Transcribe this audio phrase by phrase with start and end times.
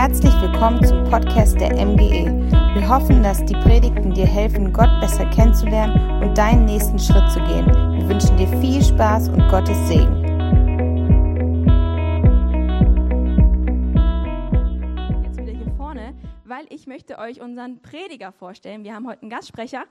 [0.00, 2.30] Herzlich willkommen zum Podcast der MGE.
[2.72, 7.40] Wir hoffen, dass die Predigten dir helfen, Gott besser kennenzulernen und deinen nächsten Schritt zu
[7.40, 7.66] gehen.
[7.66, 10.22] Wir wünschen dir viel Spaß und Gottes Segen.
[15.24, 18.84] jetzt wieder hier vorne, weil ich möchte euch unseren Prediger vorstellen.
[18.84, 19.82] Wir haben heute einen Gastsprecher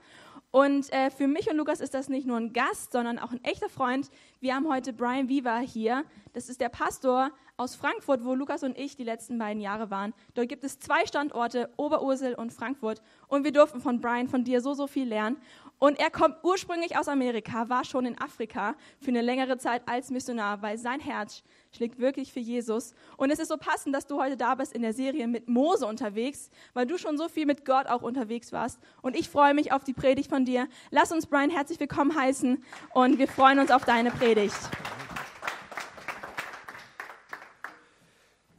[0.50, 3.44] und äh, für mich und Lukas ist das nicht nur ein Gast, sondern auch ein
[3.44, 4.08] echter Freund.
[4.40, 6.04] Wir haben heute Brian Viva hier.
[6.32, 10.14] Das ist der Pastor aus Frankfurt, wo Lukas und ich die letzten beiden Jahre waren.
[10.34, 13.02] Dort gibt es zwei Standorte, Oberursel und Frankfurt.
[13.26, 15.36] Und wir durften von Brian, von dir so, so viel lernen.
[15.80, 20.10] Und er kommt ursprünglich aus Amerika, war schon in Afrika für eine längere Zeit als
[20.10, 22.94] Missionar, weil sein Herz schlägt wirklich für Jesus.
[23.16, 25.84] Und es ist so passend, dass du heute da bist in der Serie mit Mose
[25.84, 28.78] unterwegs, weil du schon so viel mit Gott auch unterwegs warst.
[29.02, 30.68] Und ich freue mich auf die Predigt von dir.
[30.90, 32.62] Lass uns Brian herzlich willkommen heißen
[32.94, 34.56] und wir freuen uns auf deine Predigt.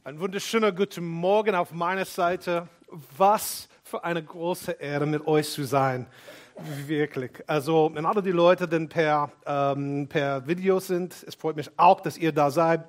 [0.02, 2.66] Ein wunderschöner guten Morgen auf meiner Seite.
[3.18, 6.06] Was für eine große Ehre, mit euch zu sein.
[6.86, 7.32] Wirklich.
[7.46, 12.00] Also, wenn alle die Leute denn per, ähm, per Video sind, es freut mich auch,
[12.00, 12.80] dass ihr da seid.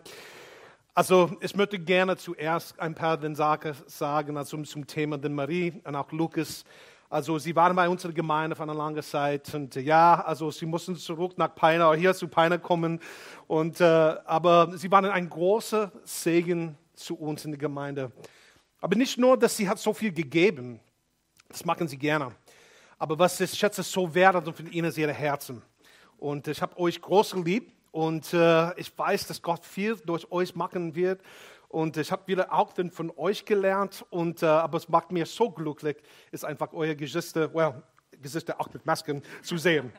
[0.93, 5.95] Also, ich möchte gerne zuerst ein paar den sagen also zum Thema den Marie und
[5.97, 6.63] auch Lukas.
[7.09, 10.65] Also, sie waren bei unserer Gemeinde für eine lange Zeit und äh, ja, also sie
[10.65, 13.01] mussten zurück nach Peine, hier zu Peine kommen.
[13.47, 18.11] Und, äh, aber sie waren ein großer Segen zu uns in der Gemeinde.
[18.79, 20.79] Aber nicht nur, dass sie hat so viel gegeben,
[21.49, 22.35] das machen sie gerne.
[22.97, 25.61] Aber was ich schätze so wert und von ihnen ihre Herzen.
[26.17, 30.55] Und ich habe euch groß lieb und äh, ich weiß, dass Gott viel durch euch
[30.55, 31.21] machen wird.
[31.67, 34.05] Und ich habe wieder auch von euch gelernt.
[34.09, 35.97] Und, äh, aber es macht mir so glücklich,
[36.31, 37.81] ist einfach eure Gesichter, well,
[38.21, 39.91] Gesichter auch mit Masken zu sehen.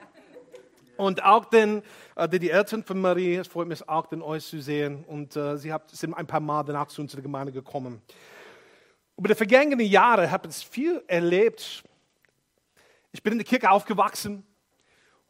[1.03, 1.83] Und auch den,
[2.15, 5.05] äh, die Eltern von Marie, es freut mich auch, den euch zu sehen.
[5.05, 8.01] Und äh, sie sind ein paar Mal danach zu unserer Gemeinde gekommen.
[9.17, 11.83] Über die vergangenen Jahre habe ich viel erlebt.
[13.11, 14.47] Ich bin in der Kirche aufgewachsen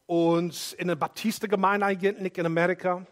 [0.04, 3.06] und in der Baptistengemeinde eigentlich in Amerika.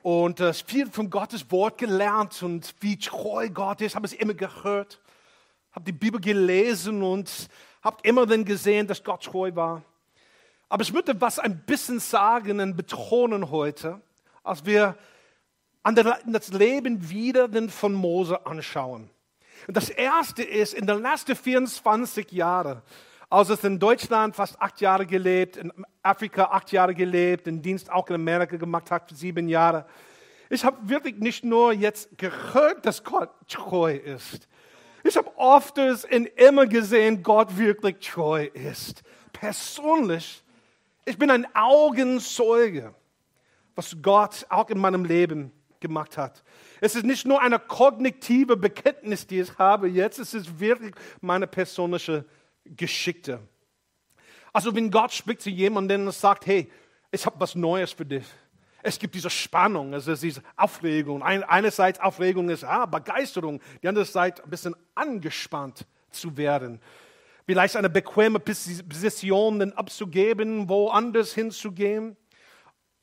[0.00, 4.32] Und äh, viel von Gottes Wort gelernt und wie treu Gott ist, habe es immer
[4.32, 5.02] gehört.
[5.72, 7.30] Habe die Bibel gelesen und
[7.82, 9.82] habe immer dann gesehen, dass Gott treu war.
[10.70, 14.00] Aber ich möchte was ein bisschen sagen und betonen heute,
[14.42, 14.96] als wir
[15.82, 19.10] an das Leben wieder von Mose anschauen.
[19.66, 22.82] Und das erste ist, in den letzten 24 Jahren,
[23.28, 25.72] als es in Deutschland fast acht Jahre gelebt, in
[26.02, 29.86] Afrika acht Jahre gelebt, den Dienst auch in Amerika gemacht hat für sieben Jahre.
[30.50, 34.48] Ich habe wirklich nicht nur jetzt gehört, dass Gott treu ist.
[35.02, 36.04] Ich habe oft und
[36.36, 39.02] immer gesehen, Gott wirklich treu ist.
[39.32, 40.44] Persönlich,
[41.10, 42.94] ich bin ein Augenzeuge,
[43.74, 46.44] was Gott auch in meinem Leben gemacht hat.
[46.80, 51.46] Es ist nicht nur eine kognitive Bekenntnis, die ich habe jetzt, es ist wirklich meine
[51.46, 52.24] persönliche
[52.64, 53.40] Geschichte.
[54.52, 56.70] Also wenn Gott spricht zu jemandem und sagt, hey,
[57.10, 58.26] ich habe was Neues für dich.
[58.82, 61.22] Es gibt diese Spannung, es ist diese Aufregung.
[61.22, 66.80] einerseits Aufregung ist ah, Begeisterung, die andere Seite ein bisschen angespannt zu werden.
[67.50, 72.16] Vielleicht eine bequeme Position abzugeben, woanders hinzugehen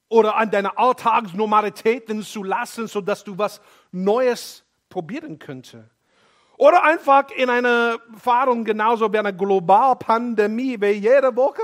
[0.08, 3.60] oder an deiner Alltagsnormalitäten zu lassen, sodass du was
[3.92, 5.84] Neues probieren könntest.
[6.56, 11.64] Oder einfach in einer Erfahrung genauso wie eine Globalpandemie wie jede Woche.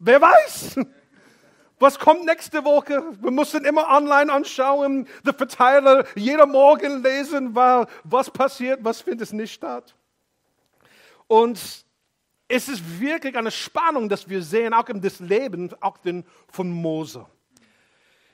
[0.00, 0.80] Wer weiß?
[1.78, 3.04] Was kommt nächste Woche?
[3.20, 9.32] Wir müssen immer online anschauen, die Verteiler jeder Morgen lesen, weil was passiert, was findet
[9.32, 9.94] nicht statt.
[11.32, 11.86] Und
[12.46, 16.70] es ist wirklich eine Spannung, dass wir sehen, auch in das Leben, auch den von
[16.70, 17.24] Mose.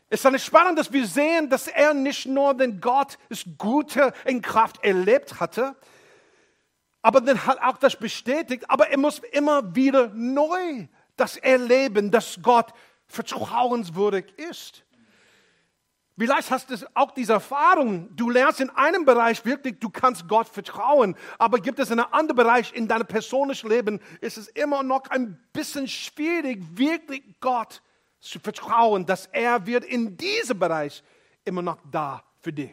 [0.09, 4.13] Es ist eine Spannung, dass wir sehen, dass er nicht nur den Gott das Gute
[4.25, 5.77] in Kraft erlebt hatte,
[7.01, 12.41] aber dann hat auch das bestätigt, aber er muss immer wieder neu das erleben, dass
[12.43, 12.73] Gott
[13.07, 14.83] vertrauenswürdig ist.
[16.19, 18.09] Vielleicht hast du auch diese Erfahrung.
[18.17, 22.13] Du lernst in einem Bereich wirklich, du kannst Gott vertrauen, aber gibt es in einem
[22.13, 27.83] anderen Bereich in deinem persönlichen Leben, ist es immer noch ein bisschen schwierig, wirklich Gott
[28.19, 31.05] zu vertrauen, dass er wird in diesem Bereich
[31.45, 32.73] immer noch da für dich.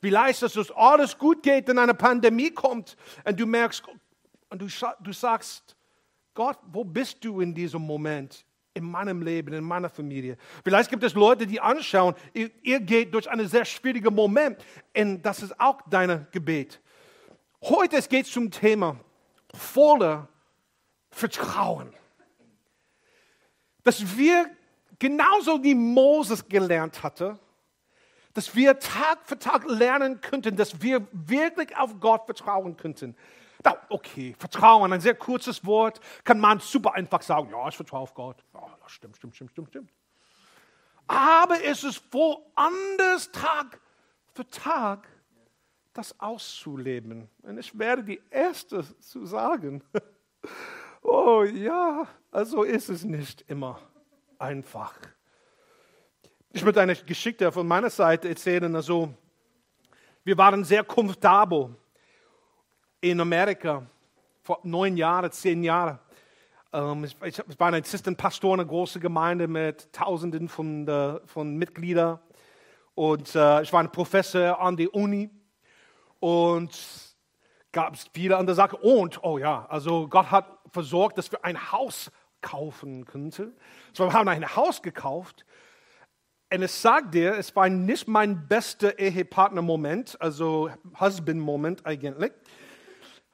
[0.00, 3.82] Vielleicht, dass es alles gut geht, wenn eine Pandemie kommt und du merkst
[4.48, 4.68] und du,
[5.00, 5.76] du sagst,
[6.32, 8.46] Gott, wo bist du in diesem Moment?
[8.76, 10.36] In meinem Leben, in meiner Familie.
[10.62, 14.62] Vielleicht gibt es Leute, die anschauen, ihr, ihr geht durch einen sehr schwierigen Moment
[14.94, 16.80] und das ist auch dein Gebet.
[17.62, 19.00] Heute geht es zum Thema
[19.54, 20.28] voller
[21.10, 21.94] Vertrauen.
[23.82, 24.50] Dass wir
[24.98, 27.38] genauso wie Moses gelernt hatte,
[28.34, 33.16] dass wir Tag für Tag lernen könnten, dass wir wirklich auf Gott vertrauen könnten.
[33.64, 38.00] Na, okay, Vertrauen, ein sehr kurzes Wort, kann man super einfach sagen, ja, ich vertraue
[38.00, 38.44] auf Gott.
[38.54, 39.90] Ja, das stimmt, stimmt, stimmt, stimmt, stimmt.
[41.06, 43.80] Aber es ist woanders Tag
[44.34, 45.08] für Tag,
[45.92, 47.28] das auszuleben.
[47.42, 49.82] Und ich werde die Erste zu sagen,
[51.02, 53.80] oh ja, also ist es nicht immer
[54.38, 54.94] einfach.
[56.50, 58.74] Ich möchte eine Geschichte von meiner Seite erzählen.
[58.74, 59.12] Also,
[60.24, 61.76] wir waren sehr komfortabel
[63.10, 63.86] in Amerika
[64.42, 65.98] vor neun Jahren, zehn Jahren.
[66.72, 72.18] Ähm, ich, war ein Assistenpastor in einer großen Gemeinde mit Tausenden von, äh, von Mitgliedern.
[72.94, 75.30] Und äh, ich war ein Professor an der Uni.
[76.20, 76.76] Und
[77.72, 78.78] gab es viele andere Sachen.
[78.80, 82.10] Und, oh ja, also Gott hat versorgt, dass wir ein Haus
[82.40, 83.54] kaufen könnten.
[83.92, 85.44] So, wir haben ein Haus gekauft
[86.52, 90.70] und es sagt dir, es war nicht mein bester Ehepartner-Moment, also
[91.00, 92.32] Husband-Moment eigentlich.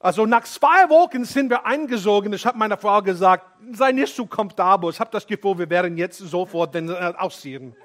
[0.03, 2.33] Also nach zwei Wochen sind wir eingesogen.
[2.33, 4.91] Ich habe meiner Frau gesagt, sei nicht so komfortabel.
[4.91, 7.77] Ich habe das Gefühl, wir werden jetzt sofort den, äh, ausziehen.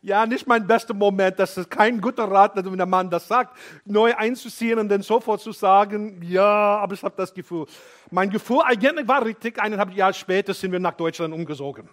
[0.00, 1.36] Ja, nicht mein bester Moment.
[1.40, 5.40] Das ist kein guter Rat, wenn der Mann das sagt, neu einzuziehen und dann sofort
[5.40, 7.66] zu sagen, ja, aber ich habe das Gefühl.
[8.12, 9.60] Mein Gefühl eigentlich war richtig.
[9.60, 11.88] Eineinhalb Jahre später sind wir nach Deutschland umgesogen.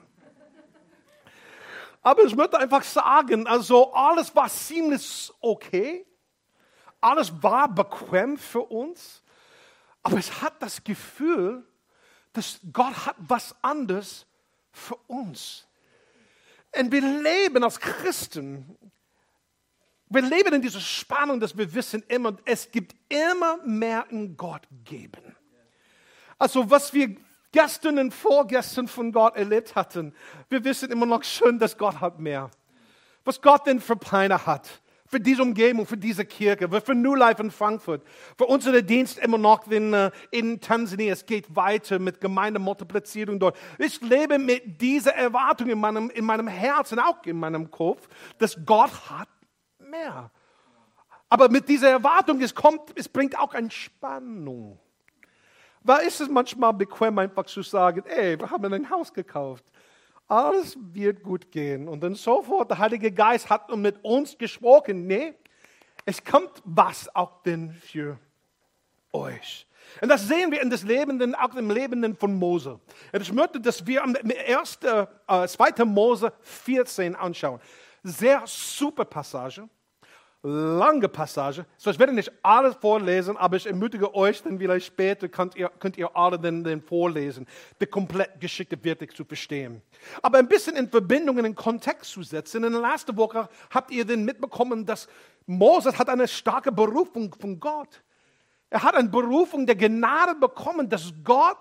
[2.04, 6.06] Aber ich möchte einfach sagen, also alles war ziemlich okay.
[7.06, 9.22] Alles war bequem für uns.
[10.02, 11.64] Aber ich hatte das Gefühl,
[12.34, 14.26] dass Gott hat was anderes
[14.72, 15.68] für uns.
[16.76, 18.76] Und wir leben als Christen,
[20.10, 24.64] wir leben in dieser Spannung, dass wir wissen immer, es gibt immer mehr in Gott
[24.84, 25.36] geben.
[26.40, 27.18] Also was wir
[27.52, 30.16] gestern und vorgestern von Gott erlebt hatten,
[30.50, 32.50] wir wissen immer noch schön, dass Gott hat mehr.
[33.24, 34.82] Was Gott denn für Pläne hat,
[35.16, 38.02] für diese Umgebung, für diese Kirche, für New Life in Frankfurt,
[38.38, 41.14] für unseren Dienst immer noch in, äh, in Tansania.
[41.14, 43.56] Es geht weiter mit Gemeindemultiplizierung dort.
[43.78, 48.10] Ich lebe mit dieser Erwartung in meinem, in meinem Herzen, auch in meinem Kopf,
[48.40, 49.30] dass Gott hat
[49.80, 50.30] mehr.
[51.30, 54.78] Aber mit dieser Erwartung, es kommt, es bringt auch Entspannung.
[55.82, 59.64] Weil ist es manchmal bequem, einfach zu sagen, ey, wir haben ein Haus gekauft.
[60.28, 61.88] Alles wird gut gehen.
[61.88, 65.06] Und dann sofort, der Heilige Geist hat mit uns gesprochen.
[65.06, 65.34] Nee,
[66.06, 68.18] es kommt was auch denn für
[69.12, 69.68] euch.
[70.02, 72.80] Und das sehen wir in das Lebenden, auch im Lebenden von Mose.
[73.14, 75.86] Und ich möchte, dass wir am 1., äh, 2.
[75.86, 77.60] Mose 14 anschauen.
[78.02, 79.70] Sehr super Passage
[80.46, 81.66] lange Passage.
[81.78, 85.70] So, ich werde nicht alles vorlesen, aber ich ermutige euch, denn vielleicht später könnt ihr,
[85.80, 87.48] könnt ihr alle den, den vorlesen,
[87.82, 89.82] die komplette Geschichte wirklich zu verstehen.
[90.22, 92.64] Aber ein bisschen in Verbindung, in den Kontext zu setzen.
[92.64, 95.08] In der letzten Woche habt ihr denn mitbekommen, dass
[95.48, 98.04] Moses hat eine starke Berufung von Gott.
[98.70, 101.58] Er hat eine Berufung der Gnade bekommen, dass Gott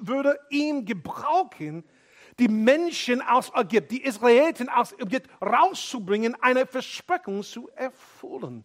[0.00, 1.84] würde ihn gebrauchen,
[2.38, 8.64] die Menschen aus Ägypten, die Israeliten aus Ägypten rauszubringen, eine Versprechung zu erfüllen.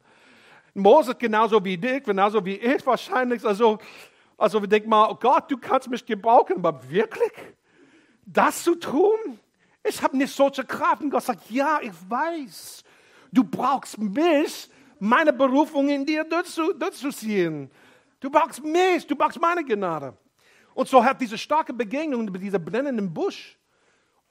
[0.74, 3.44] Moses genauso wie dich, genauso wie ich wahrscheinlich.
[3.46, 3.80] Also,
[4.38, 7.32] also wir denken mal, oh Gott, du kannst mich gebrauchen, aber wirklich?
[8.26, 9.40] Das zu tun?
[9.84, 11.02] Ich habe nicht solche Kraft.
[11.02, 12.84] Und Gott sagt, ja, ich weiß.
[13.32, 17.70] Du brauchst mich, meine Berufung in dir durchzuziehen.
[18.20, 20.16] Du brauchst mich, du brauchst meine Gnade.
[20.74, 23.58] Und so hat diese starke Begegnung mit diesem brennenden Busch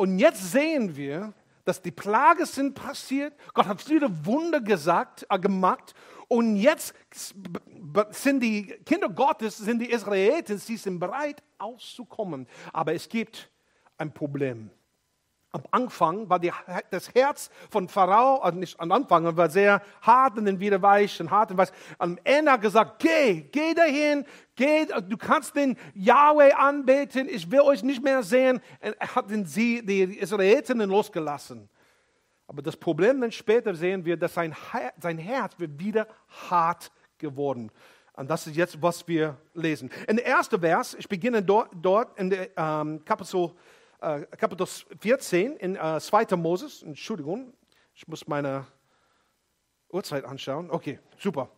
[0.03, 1.33] und jetzt sehen wir,
[1.65, 3.35] dass die Plage sind passiert.
[3.55, 5.95] Gott hat viele Wunder gesagt, äh, gemacht.
[6.27, 6.93] Und jetzt
[8.11, 12.49] sind die Kinder Gottes, sind die Israeliten, sie sind bereit auszukommen.
[12.73, 13.49] Aber es gibt
[13.97, 14.73] ein Problem.
[15.55, 16.51] Am Anfang war die,
[16.91, 21.21] das Herz von Pharao, also nicht am Anfang, war sehr hart und dann wieder weich
[21.21, 21.69] und hart und weich.
[21.99, 24.25] Am Ende hat gesagt, geh, geh dahin,
[24.57, 28.63] geh, du kannst den Yahweh anbeten, ich will euch nicht mehr sehen.
[28.81, 31.69] Er hat den, sie, die Israeliten losgelassen.
[32.47, 34.57] Aber das Problem dann später sehen wir, dass sein,
[35.01, 36.07] sein Herz wird wieder
[36.49, 37.71] hart geworden.
[38.15, 39.91] Und das ist jetzt, was wir lesen.
[40.09, 43.53] In der ersten Vers, ich beginne dort, dort in der ähm, Kapitel
[44.03, 46.37] äh, Kapitel 14 in äh, 2.
[46.37, 46.83] Moses.
[46.83, 47.55] Entschuldigung,
[47.95, 48.67] ich muss meine
[49.91, 50.71] Uhrzeit anschauen.
[50.71, 51.51] Okay, super.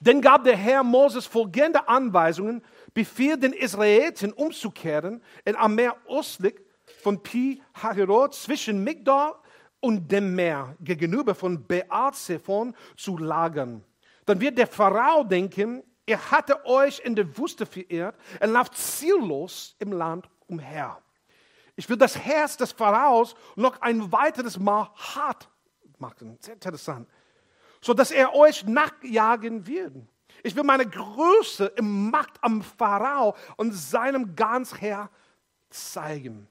[0.00, 2.62] Denn gab der Herr Moses folgende Anweisungen,
[2.94, 6.60] befiehl den Israeliten umzukehren in am Meer östlich
[7.02, 9.34] von Pi Hahiroth zwischen Migdal
[9.80, 13.84] und dem Meer gegenüber von Beat Sephon zu lagern.
[14.26, 19.76] Dann wird der Pharao denken, er hatte euch in der Wüste verehrt, er läuft ziellos
[19.78, 21.00] im Land umher.
[21.78, 25.48] Ich will das Herz des Pharaos noch ein weiteres Mal hart
[25.98, 26.36] machen.
[26.40, 27.08] Sehr interessant.
[27.80, 29.94] So dass er euch nachjagen wird.
[30.42, 35.08] Ich will meine Größe im Macht am Pharao und seinem ganz Herr
[35.70, 36.48] zeigen,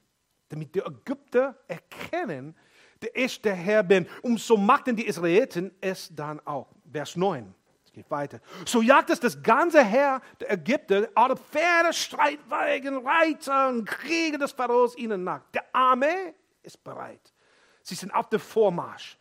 [0.48, 2.56] damit die Ägypter erkennen,
[3.00, 4.06] dass ich der Herr bin.
[4.22, 6.68] Und so machten die Israeliten es dann auch.
[6.90, 7.54] Vers 9.
[7.98, 8.38] Geht weiter.
[8.64, 14.52] So jagt es das ganze Heer der Ägypter, alle Pferde, Streitwagen, Reiter und Krieger des
[14.52, 15.40] Pharaos ihnen nach.
[15.52, 17.32] Der Armee ist bereit.
[17.82, 19.18] Sie sind auf dem Vormarsch.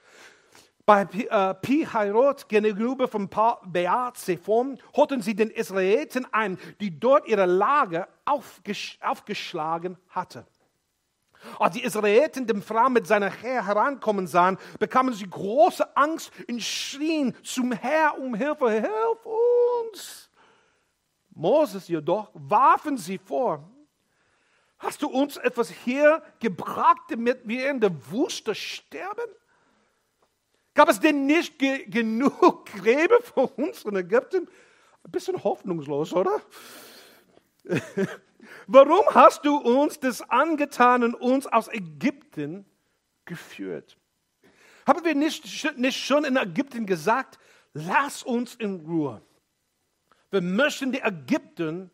[0.86, 7.48] Bei äh, Pi-Hairot gegenüber von Beat Sephon holten sie den Israeliten ein, die dort ihre
[7.48, 10.46] Lager aufgesch aufgeschlagen hatten.
[11.60, 16.62] Als die Israeliten dem Frau mit seiner Herr herankommen sahen, bekamen sie große Angst und
[16.62, 19.26] schrien zum Herr um Hilfe, hilf
[19.94, 20.30] uns!
[21.30, 23.70] Moses jedoch warfen sie vor,
[24.80, 29.30] hast du uns etwas hier gebracht, damit wir in der Wüste sterben?
[30.74, 34.48] Gab es denn nicht ge genug Gräber für uns in Ägypten?
[35.04, 36.42] Ein bisschen hoffnungslos, oder?
[38.68, 42.66] Warum hast du uns das angetan und uns aus Ägypten
[43.26, 43.98] geführt?
[44.86, 47.40] Haben wir nicht, nicht schon in Ägypten gesagt,
[47.74, 49.22] lass uns in Ruhe.
[50.32, 51.92] Wir möchten die Ägypten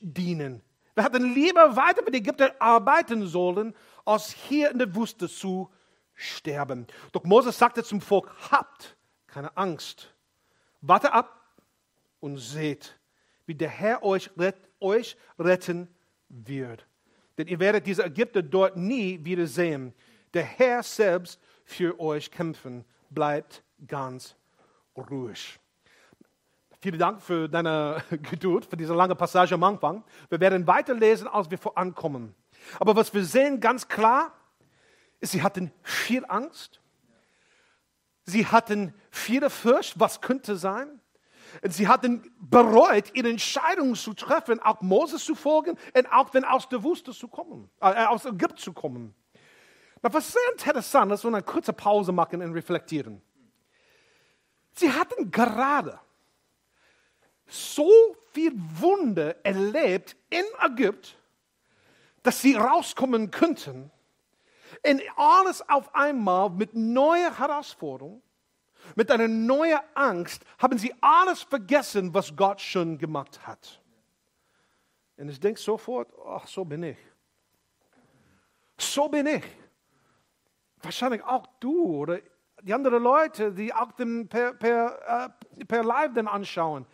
[0.00, 0.62] dienen.
[0.94, 5.70] Wir hätten lieber weiter mit Ägypten arbeiten sollen, als hier in der Wüste zu
[6.14, 6.86] sterben.
[7.12, 10.14] Doch Moses sagte zum Volk, habt keine Angst.
[10.80, 11.56] Warte ab
[12.20, 12.98] und seht,
[13.46, 15.88] wie der Herr euch, rett, euch retten
[16.28, 16.86] wird.
[17.38, 19.94] Denn ihr werdet diese Ägypter dort nie wieder sehen.
[20.34, 22.84] Der Herr selbst für euch kämpfen.
[23.10, 24.36] Bleibt ganz
[24.96, 25.58] ruhig.
[26.80, 30.02] Vielen Dank für deine Geduld, für diese lange Passage am Anfang.
[30.28, 32.34] Wir werden weiterlesen, als wir vorankommen.
[32.80, 34.32] Aber was wir sehen ganz klar,
[35.20, 36.80] ist, sie hatten viel Angst.
[38.24, 41.00] Sie hatten viel Furcht, was könnte sein.
[41.62, 46.68] Sie hatten bereut, ihre Entscheidung zu treffen, auch Moses zu folgen und auch wenn aus
[46.68, 49.14] der Wüste zu kommen, äh, aus Ägypten zu kommen.
[50.02, 53.22] Aber was sehr interessant ist, wenn wir eine kurze Pause machen und reflektieren.
[54.74, 56.00] Sie hatten gerade
[57.46, 57.90] so
[58.32, 61.16] viel Wunder erlebt in Ägypten,
[62.22, 63.90] dass sie rauskommen könnten.
[64.86, 68.22] Und alles auf einmal mit neuen Herausforderungen
[68.94, 73.80] mit einer neuen Angst haben sie alles vergessen, was Gott schon gemacht hat.
[75.16, 76.98] Und ich denke sofort, ach, so bin ich.
[78.78, 79.44] So bin ich.
[80.82, 82.18] Wahrscheinlich auch du oder
[82.62, 86.86] die anderen Leute, die auch den per, per, äh, per Live dann anschauen.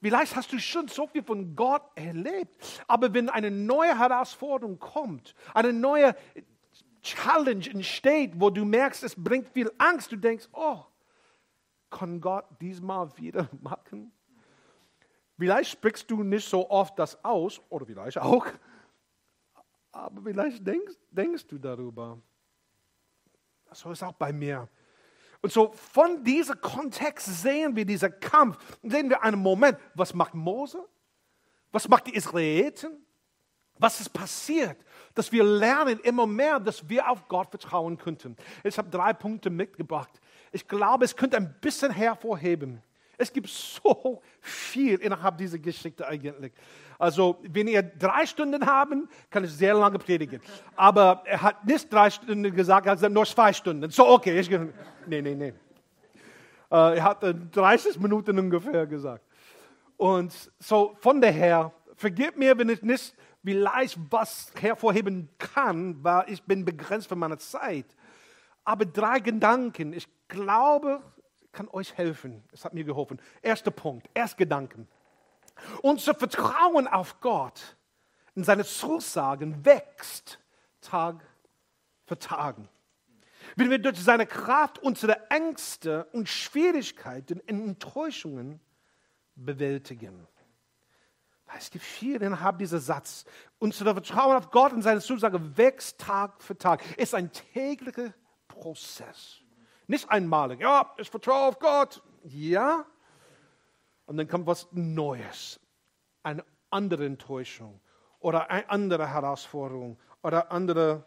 [0.00, 5.34] Vielleicht hast du schon so viel von Gott erlebt, aber wenn eine neue Herausforderung kommt,
[5.54, 6.14] eine neue
[7.02, 10.84] Challenge entsteht, wo du merkst, es bringt viel Angst, du denkst, oh,
[11.98, 14.12] kann Gott diesmal wieder machen?
[15.38, 18.46] Vielleicht sprichst du nicht so oft das aus, oder vielleicht auch,
[19.92, 22.18] aber vielleicht denkst, denkst du darüber.
[23.72, 24.68] So ist auch bei mir.
[25.42, 30.34] Und so von diesem Kontext sehen wir diesen Kampf, sehen wir einen Moment, was macht
[30.34, 30.84] Mose?
[31.72, 33.04] Was macht die Israeliten?
[33.78, 34.82] Was ist passiert?
[35.14, 38.36] Dass wir lernen immer mehr, dass wir auf Gott vertrauen könnten.
[38.64, 40.20] Ich habe drei Punkte mitgebracht,
[40.56, 42.82] ich glaube, es könnte ein bisschen hervorheben.
[43.18, 46.52] Es gibt so viel innerhalb dieser Geschichte eigentlich.
[46.98, 50.40] Also, wenn ihr drei Stunden haben, kann ich sehr lange predigen.
[50.74, 53.90] Aber er hat nicht drei Stunden gesagt, er hat nur zwei Stunden.
[53.90, 54.38] So, okay.
[54.40, 55.52] Ich, nee, nee, nee.
[56.70, 59.24] Äh, er hat 30 Minuten ungefähr gesagt.
[59.98, 66.42] Und so, von daher, vergib mir, wenn ich nicht vielleicht was hervorheben kann, weil ich
[66.42, 67.86] bin begrenzt für meine Zeit.
[68.66, 71.00] Aber drei Gedanken, ich glaube,
[71.52, 72.42] kann euch helfen.
[72.52, 73.20] Es hat mir geholfen.
[73.40, 74.88] Erster Punkt, erst Gedanken.
[75.82, 77.76] Unser Vertrauen auf Gott
[78.34, 80.40] und seine Zusagen wächst
[80.80, 81.24] Tag
[82.06, 82.56] für Tag.
[83.54, 88.60] Wenn wir durch seine Kraft unsere Ängste und Schwierigkeiten und Enttäuschungen
[89.36, 90.26] bewältigen.
[91.56, 93.24] Es gibt viel innerhalb dieser Satz.
[93.60, 96.82] Unser Vertrauen auf Gott und seine Zusage wächst Tag für Tag.
[96.96, 98.12] Es ist ein täglicher
[98.60, 99.40] Prozess.
[99.86, 102.84] Nicht einmalig, ja, ich vertraue auf Gott, ja.
[104.06, 105.60] Und dann kommt was Neues,
[106.22, 107.80] eine andere Enttäuschung
[108.20, 111.04] oder eine andere Herausforderung oder andere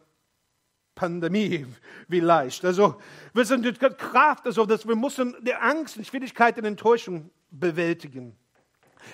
[0.96, 1.66] Pandemie
[2.10, 2.64] vielleicht.
[2.66, 3.02] Also
[3.34, 8.38] wir sind mit Kraft, also dass wir müssen die Angst und Schwierigkeit und Enttäuschung bewältigen.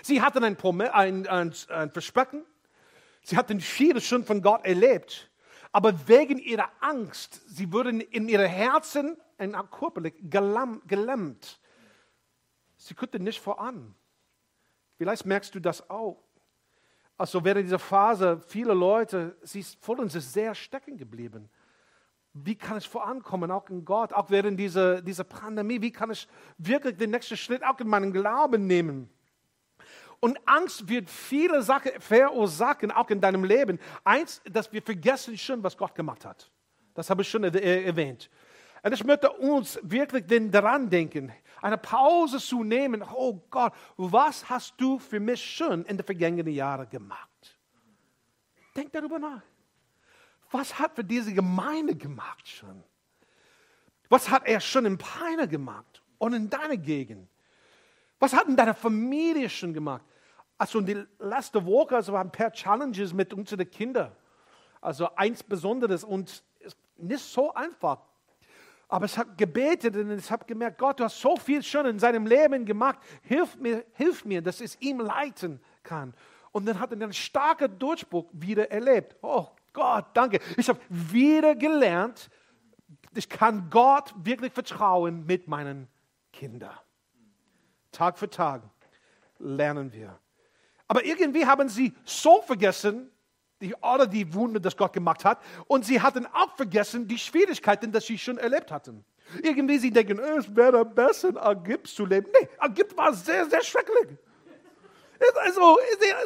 [0.01, 2.44] Sie hatten ein, ein, ein, ein Versprechen,
[3.22, 5.30] sie hatten vieles schon von Gott erlebt,
[5.75, 11.60] Aber wegen ihrer Angst, sie wurden in ihren Herzen und körperlich gelähmt.
[12.77, 13.94] Sie konnten nicht voran.
[14.98, 16.24] Vielleicht merkst du das auch.
[17.17, 21.50] Also während dieser Phase, viele Leute, sie fühlen sich sehr stecken geblieben.
[22.32, 25.82] Wie kann ich vorankommen, auch in Gott, auch während dieser, dieser Pandemie?
[25.82, 26.25] Wie kann ich
[26.58, 29.10] wirklich den nächsten Schritt auch in meinen Glauben nehmen?
[30.20, 33.80] Und Angst wird viele Sachen verursachen, auch in deinem Leben.
[34.04, 36.50] Eins, dass wir vergessen schon, was Gott gemacht hat.
[36.94, 38.30] Das habe ich schon erwähnt.
[38.82, 43.04] Und ich möchte uns wirklich daran denken, eine Pause zu nehmen.
[43.04, 47.60] Oh Gott, was hast du für mich schon in den vergangenen Jahren gemacht?
[48.76, 49.42] Denk darüber nach.
[50.52, 52.84] Was hat für diese Gemeinde gemacht schon?
[54.10, 57.28] Was hat er schon in Peine gemacht und in deiner Gegend?
[58.20, 60.04] Was hat in deiner Familie schon gemacht?
[60.58, 64.12] Also in die letzte Woche also waren ein paar Challenges mit unseren Kindern.
[64.82, 66.44] Also eins Besonderes und
[66.98, 68.00] nicht so einfach.
[68.88, 72.00] Aber ich habe gebetet und ich habe gemerkt, Gott, du hast so viel schon in
[72.00, 73.00] seinem Leben gemacht.
[73.24, 76.14] Hilf mir, hilf mir, dass ich ihm leiten kann.
[76.52, 79.16] Und dann hat er einen starken Durchbruch wieder erlebt.
[79.22, 80.40] Oh Gott, danke.
[80.56, 82.30] Ich habe wieder gelernt,
[83.14, 85.88] ich kann Gott wirklich vertrauen mit meinen
[86.32, 86.78] Kindern.
[87.96, 88.62] Tag für Tag
[89.40, 90.20] lernen wir.
[90.88, 93.10] Aber irgendwie haben sie so vergessen,
[93.62, 97.92] die, oder die Wunder, das Gott gemacht hat, und sie hatten auch vergessen die Schwierigkeiten,
[97.92, 99.04] die sie schon erlebt hatten.
[99.42, 102.28] Irgendwie sie denken, es wäre besser, in Ägypten zu leben.
[102.40, 104.18] Nee, Ägypten war sehr, sehr schrecklich.
[105.44, 105.80] Also,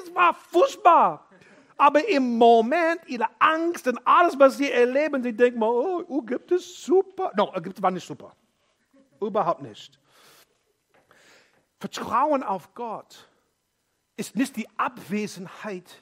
[0.03, 1.29] es war furchtbar.
[1.77, 6.83] Aber im Moment, ihre Angst und alles, was sie erleben, sie denken oh, Ägypten ist
[6.83, 7.31] super.
[7.37, 8.35] No, Ägypten war nicht super.
[9.21, 9.97] Überhaupt nicht.
[11.79, 13.29] Vertrauen auf Gott
[14.17, 15.95] ist nicht die Abwesenheit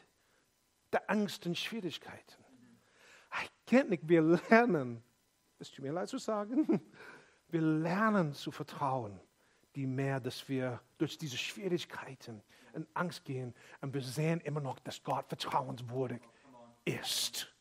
[0.92, 2.44] der Angst und Schwierigkeiten.
[3.30, 5.04] Eigentlich, wir lernen,
[5.60, 6.82] es tut mir leid zu sagen,
[7.50, 9.20] wir lernen zu vertrauen,
[9.76, 12.42] die mehr, dass wir durch diese Schwierigkeiten
[12.74, 16.22] und Angst gehen und wir sehen immer noch, dass Gott vertrauenswürdig
[16.86, 17.54] ist.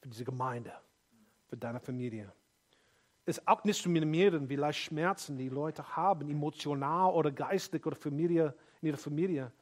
[0.00, 0.72] Für diese Gemeinde,
[1.48, 2.32] für deine Familie.
[3.28, 7.94] Es auch nicht zu minimieren, wie leicht Schmerzen die Leute haben, emotional oder geistig oder
[7.94, 9.52] Familie, in ihrer Familie.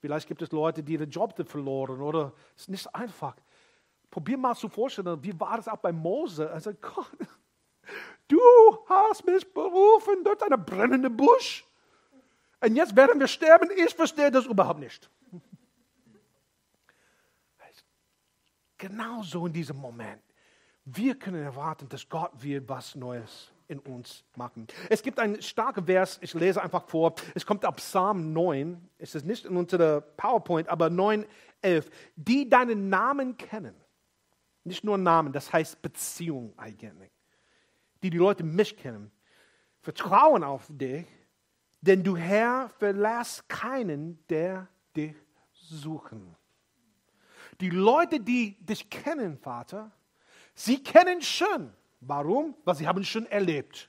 [0.00, 3.36] Vielleicht gibt es Leute, die ihren Job verloren oder es ist nicht einfach.
[4.10, 6.50] Probier mal zu vorstellen, wie war es auch bei Mose?
[6.50, 7.12] Also Gott,
[8.26, 8.40] du
[8.88, 11.64] hast mich berufen durch einen brennenden Busch.
[12.60, 13.70] Und jetzt werden wir sterben.
[13.76, 15.08] Ich verstehe das überhaupt nicht.
[18.78, 20.24] Genauso in diesem Moment.
[20.84, 24.66] Wir können erwarten, dass Gott wird was Neues in uns machen.
[24.90, 27.14] Es gibt einen starken Vers, ich lese einfach vor.
[27.34, 28.88] Es kommt ab Psalm 9.
[28.98, 31.24] Es ist nicht in unserer PowerPoint, aber 9,
[31.62, 31.88] 11.
[32.16, 33.74] Die deinen Namen kennen.
[34.64, 37.10] Nicht nur Namen, das heißt Beziehung eigentlich.
[38.02, 39.10] Die die Leute mich kennen.
[39.80, 41.06] Vertrauen auf dich,
[41.80, 45.14] denn du Herr verlass keinen, der dich
[45.52, 46.36] suchen.
[47.60, 49.90] Die Leute, die dich kennen, Vater,
[50.64, 51.72] sie kennen schon,
[52.04, 52.54] Warum?
[52.64, 53.88] Weil sie haben schon erlebt.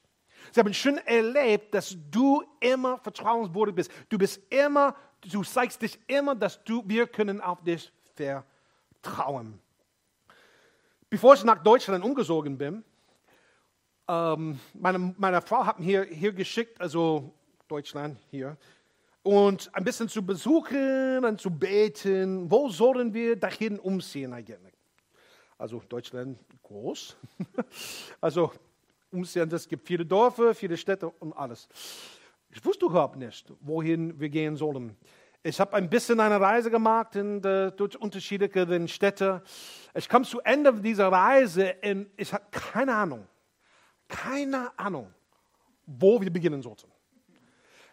[0.51, 3.91] Sie haben schon erlebt, dass du immer vertrauenswürdig bist.
[4.07, 4.95] Du bist immer,
[5.31, 9.59] du zeigst dich immer, dass du, wir können auf dich vertrauen.
[11.09, 12.83] Bevor ich nach Deutschland umgezogen bin,
[14.07, 17.33] ähm, meine, meine Frau hat mir hier, hier geschickt, also
[17.67, 18.57] Deutschland hier,
[19.23, 22.51] und ein bisschen zu besuchen und zu beten.
[22.51, 24.72] Wo sollen wir dahin umziehen eigentlich?
[25.57, 27.15] Also Deutschland groß.
[28.21, 28.51] Also
[29.11, 31.67] umsehen, es gibt viele Dörfer, viele Städte und alles.
[32.49, 34.95] Ich wusste überhaupt nicht, wohin wir gehen sollen.
[35.43, 39.43] Ich habe ein bisschen eine Reise gemacht in, durch unterschiedliche Städte.
[39.93, 43.27] Ich kam zu Ende dieser Reise und ich hatte keine Ahnung,
[44.07, 45.13] keine Ahnung,
[45.85, 46.89] wo wir beginnen sollten.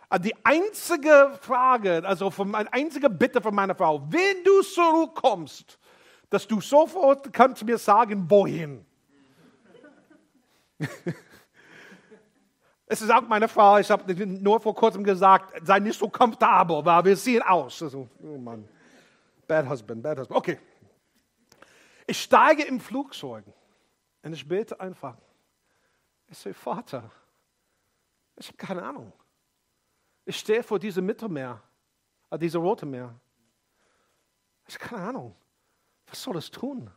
[0.09, 5.79] Also die einzige Frage, also eine einzige Bitte von meiner Frau, wenn du zurückkommst,
[6.31, 8.87] dass du sofort kannst mir sagen, wohin.
[12.87, 16.83] es ist auch meine Frau, ich habe nur vor kurzem gesagt, sei nicht so komfortabel,
[16.85, 17.83] weil wir sehen aus.
[17.83, 18.67] Also, oh Mann.
[19.47, 20.39] Bad husband, bad husband.
[20.39, 20.59] Okay.
[22.07, 23.45] Ich steige im Flugzeug
[24.23, 25.17] und ich bete einfach.
[26.29, 27.11] Ich sage, Vater,
[28.37, 29.13] ich habe keine Ahnung.
[30.25, 31.61] Ich stehe vor diesem Mittelmeer,
[32.31, 33.15] äh, diesem Roten Meer.
[34.67, 35.35] Ich habe keine Ahnung.
[36.11, 36.91] Was soll es tun?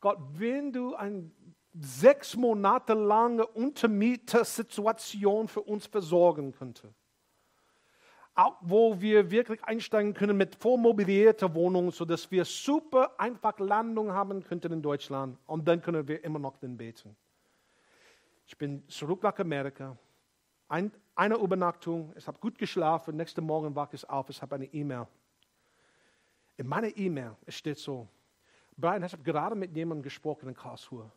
[0.00, 1.30] Gott, wenn du eine
[1.72, 6.94] sechs Monate lange Untermietersituation für uns versorgen könntest,
[8.34, 14.42] auch wo wir wirklich einsteigen können mit vormobilierter Wohnung, sodass wir super einfach Landung haben
[14.42, 17.16] könnten in Deutschland und dann können wir immer noch den beten.
[18.46, 19.96] Ich bin zurück nach Amerika,
[20.68, 24.66] Ein, eine Übernachtung, ich habe gut geschlafen, nächsten Morgen wache ich auf, ich habe eine
[24.66, 25.06] E-Mail.
[26.62, 28.06] In meiner E-Mail steht so,
[28.76, 31.10] Brian, ich habe gerade mit jemandem gesprochen in Karlsruhe.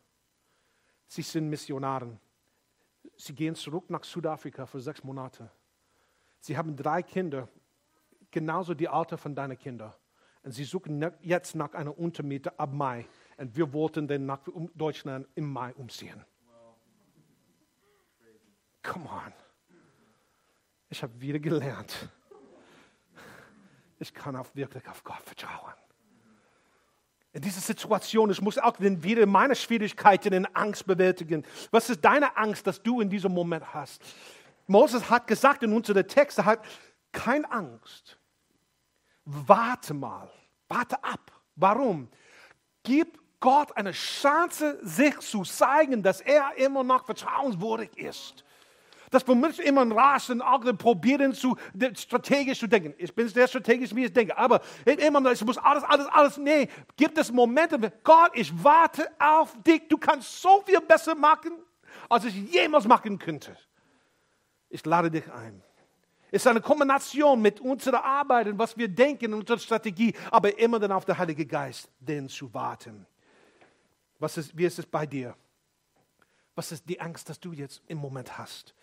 [1.06, 2.18] Sie sind Missionaren.
[3.16, 5.48] Sie gehen zurück nach Südafrika für sechs Monate.
[6.40, 7.48] Sie haben drei Kinder,
[8.32, 9.94] genauso die Alter von deinen Kindern.
[10.42, 13.06] Und sie suchen jetzt nach einer Untermiete ab Mai.
[13.36, 14.40] Und wir wollten dann nach
[14.74, 16.24] Deutschland im Mai umziehen.
[18.82, 19.32] Come on.
[20.88, 22.08] Ich habe wieder gelernt.
[23.98, 25.74] Ich kann auch wirklich auf Gott vertrauen.
[27.32, 31.44] In dieser Situation, ich muss auch wieder meine Schwierigkeiten in Angst bewältigen.
[31.70, 34.02] Was ist deine Angst, dass du in diesem Moment hast?
[34.66, 36.64] Moses hat gesagt in unserem Text, er hat
[37.12, 38.18] keine Angst.
[39.26, 40.30] Warte mal,
[40.68, 41.30] warte ab.
[41.56, 42.08] Warum?
[42.82, 48.45] Gib Gott eine Chance, sich zu zeigen, dass er immer noch vertrauenswürdig ist.
[49.10, 50.42] Dass wir nicht immer rasen,
[50.78, 51.56] probieren, zu,
[51.94, 52.94] strategisch zu denken.
[52.98, 54.36] Ich bin sehr strategisch, wie ich denke.
[54.36, 56.36] Aber immer, ich muss alles, alles, alles.
[56.36, 59.88] Nee, gibt es Momente, Gott, ich warte auf dich.
[59.88, 61.52] Du kannst so viel besser machen,
[62.08, 63.56] als ich jemals machen könnte.
[64.68, 65.62] Ich lade dich ein.
[66.30, 70.78] Es ist eine Kombination mit unserer Arbeit und was wir denken, unserer Strategie, aber immer
[70.78, 73.06] dann auf den Heiligen Geist, den zu warten.
[74.18, 75.36] Was ist, wie ist es bei dir?
[76.54, 78.74] Was ist die Angst, dass du jetzt im Moment hast?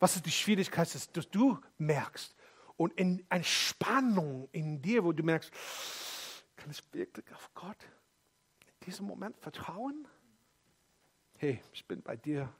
[0.00, 2.34] Was ist die Schwierigkeit, dass du merkst?
[2.76, 5.52] Und in eine Spannung in dir, wo du merkst,
[6.56, 7.76] kann ich wirklich auf Gott
[8.60, 10.08] in diesem Moment vertrauen?
[11.38, 12.52] Hey, ich bin bei dir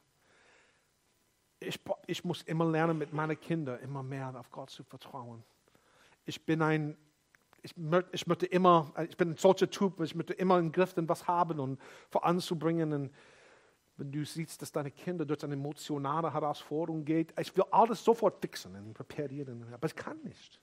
[1.61, 5.44] ich, ich muss immer lernen, mit meinen Kindern immer mehr auf Gott zu vertrauen.
[6.24, 6.96] Ich bin ein,
[7.62, 7.74] ich,
[8.12, 11.29] ich möchte immer, ich bin ein solcher Typ, ich möchte immer einen Griff in was
[11.29, 12.92] haben und voranzubringen.
[12.92, 13.14] Und
[14.00, 18.40] wenn du siehst, dass deine Kinder durch eine emotionale Herausforderung gehen, ich will alles sofort
[18.40, 20.60] fixen und reparieren, aber ich kann nicht.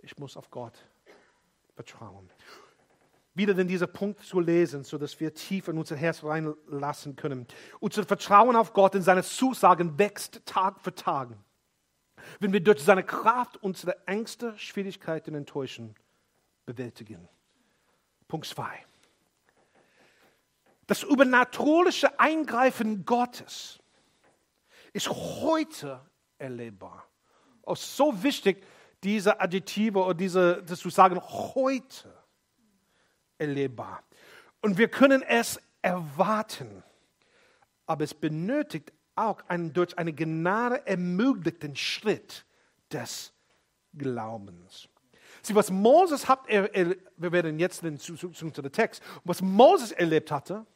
[0.00, 0.78] Ich muss auf Gott
[1.74, 2.30] vertrauen
[3.34, 7.46] wieder in diesen Punkt zu lesen, sodass wir tief in unser Herz reinlassen können.
[7.80, 11.30] Unser Vertrauen auf Gott in seine Zusagen wächst Tag für Tag.
[12.40, 15.94] Wenn wir durch seine Kraft unsere Ängste, Schwierigkeiten, Enttäuschen
[16.66, 17.28] bewältigen.
[18.28, 18.64] Punkt 2.
[20.92, 23.78] Das übernatürliche Eingreifen Gottes
[24.92, 26.04] ist heute
[26.36, 27.08] erlebbar.
[27.62, 28.62] Auch so wichtig,
[29.02, 32.12] diese Adjektive oder diese, das zu sagen, heute
[33.38, 34.02] erlebbar.
[34.60, 36.82] Und wir können es erwarten.
[37.86, 42.44] Aber es benötigt auch einen durch eine Gnade ermöglichten Schritt
[42.92, 43.32] des
[43.94, 44.90] Glaubens.
[45.40, 49.40] Sieh, was Moses hat, er, er, wir werden jetzt zu, zu, zu dem Text, was
[49.40, 50.66] Moses erlebt hatte,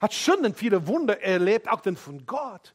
[0.00, 2.74] hat schon viele Wunder erlebt, auch denn von Gott.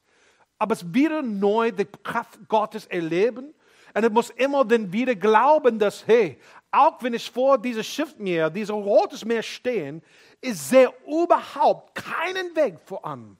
[0.57, 3.53] Aber es wieder neu die Kraft Gottes erleben.
[3.93, 6.37] Und er muss immer dann wieder glauben, dass, hey,
[6.71, 10.01] auch wenn ich vor diesem Schiffmeer, diesem rotes Meer stehe,
[10.41, 13.37] ist sehe überhaupt keinen Weg voran.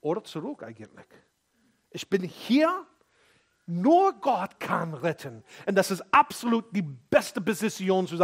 [0.00, 1.06] Oder zurück eigentlich.
[1.90, 2.86] Ich bin hier,
[3.66, 5.44] nur Gott kann retten.
[5.66, 8.16] Und das ist absolut die beste Position zu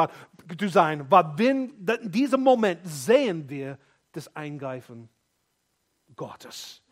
[0.69, 3.79] sein, weil wenn in diesem Moment sehen wir
[4.19, 5.09] das Eingreifen
[6.17, 6.83] Gottes.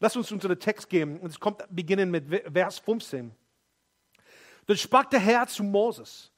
[0.00, 3.34] Lass uns unter den Text gehen und es kommt beginnen mit Vers 15.
[4.66, 6.30] Dann sprach der Herr zu Moses.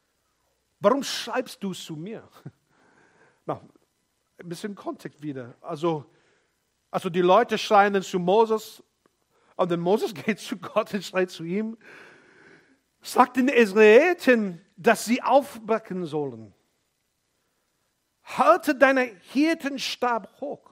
[0.80, 2.28] Warum schreibst du zu mir?
[3.46, 3.60] Na,
[4.38, 5.54] ein bisschen Kontext wieder.
[5.60, 6.04] Also,
[6.90, 8.82] also die Leute schreien dann zu Moses
[9.56, 11.76] und dann Moses geht zu Gott und schreit zu ihm.
[13.00, 16.52] Sagt den Israeliten, dass sie aufbrechen sollen.
[18.26, 20.70] Halte deinen Hirtenstab hoch.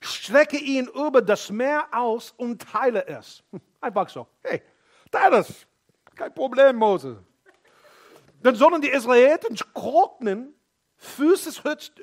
[0.00, 3.42] Strecke ihn über das Meer aus und teile es.
[3.80, 4.26] Einfach so.
[4.42, 4.62] Hey,
[5.10, 5.66] teile es.
[6.14, 7.16] Kein Problem, Moses.
[8.42, 10.54] Dann sollen die Israeliten trocknen,
[10.96, 11.50] Füße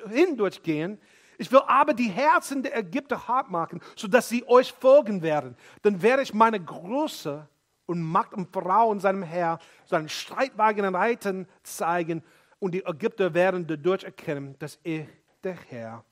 [0.08, 1.00] hindurchgehen.
[1.38, 5.56] Ich will aber die Herzen der Ägypter hart machen, sodass sie euch folgen werden.
[5.82, 7.48] Dann werde ich meine Größe
[7.86, 12.22] und Macht und Frau und seinem Herr, seinen Streitwagen und Reitern zeigen.
[12.58, 15.06] Und die Ägypter werden dadurch erkennen, dass ich
[15.42, 16.04] der Herr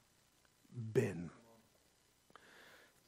[0.71, 1.31] bin.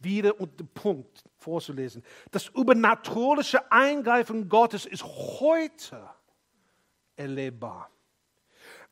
[0.00, 2.04] Wieder und den Punkt vorzulesen.
[2.30, 6.08] Das übernatürliche Eingreifen Gottes ist heute
[7.16, 7.90] erlebbar.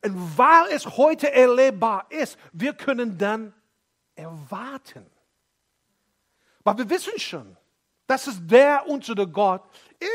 [0.03, 3.53] Und weil es heute erlebbar ist, wir können dann
[4.15, 5.05] erwarten.
[6.63, 7.57] Weil wir wissen schon,
[8.07, 9.63] Das ist der unsere Gott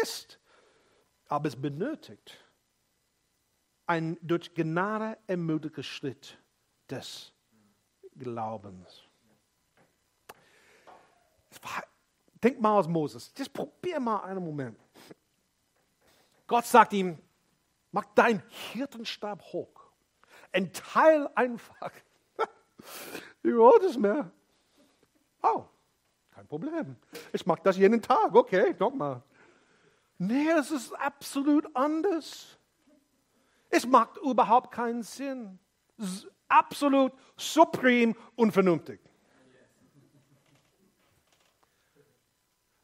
[0.03, 0.39] ist.
[1.29, 2.42] Aber es benötigt
[3.87, 6.39] ein durch Gnade ermöglichter Schritt
[6.89, 7.33] des
[8.17, 9.03] Glaubens.
[12.43, 13.33] Denk mal aus Moses.
[13.37, 14.79] Just probier mal einen Moment.
[16.47, 17.19] Gott sagt ihm,
[17.93, 19.93] mach deinen Hirtenstab hoch.
[20.51, 21.93] Enteil einfach.
[23.43, 24.31] Ich wollte es mehr.
[25.43, 25.65] Oh,
[26.33, 26.97] kein Problem.
[27.33, 28.35] Ich mache das jeden Tag.
[28.35, 29.23] Okay, nochmal.
[30.19, 32.59] Nee, es ist absolut anders.
[33.75, 35.59] Es macht überhaupt keinen Sinn.
[36.47, 39.01] Absolut suprem unvernünftig.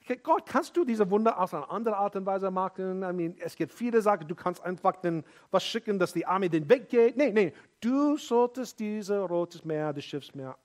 [0.01, 3.03] Okay, Gott, kannst du diese Wunder auf eine andere Art und Weise machen?
[3.03, 6.49] I mean, es gibt viele Sachen, du kannst einfach den, was schicken, dass die Armee
[6.49, 7.19] den Weg geht.
[7.19, 10.57] Nein, nein, du solltest dieses rotes Meer, das Schiffsmeer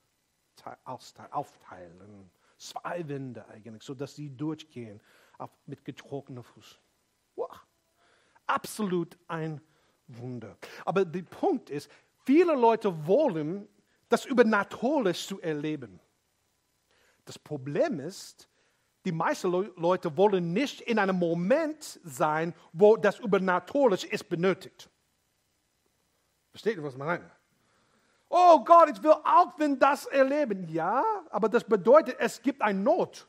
[0.86, 2.31] aufteilen.
[2.57, 5.01] Zwei Wände eigentlich, sodass sie durchgehen
[5.65, 6.79] mit getrocknetem Fuß.
[7.36, 7.65] Wow.
[8.47, 9.59] Absolut ein
[10.17, 10.58] Wunder.
[10.86, 11.89] Aber der Punkt ist,
[12.26, 13.67] viele Leute wollen
[14.10, 15.99] das Übernatürliche zu erleben.
[17.26, 18.47] Das Problem ist,
[19.06, 24.89] die meisten Leute wollen nicht in einem Moment sein, wo das Übernatürliche ist benötigt.
[26.52, 27.30] Versteht ihr, was ich meine?
[28.30, 30.67] Oh Gott, ich will auch wenn das erleben.
[30.69, 33.28] Ja, aber das bedeutet, es gibt eine Not.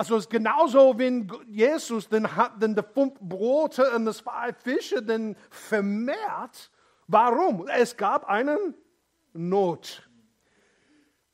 [0.00, 2.26] Also es ist genauso, wenn Jesus den,
[2.58, 6.70] den die fünf Brote und die zwei Fische den vermehrt.
[7.06, 7.68] Warum?
[7.68, 8.72] Es gab einen
[9.34, 10.08] Not.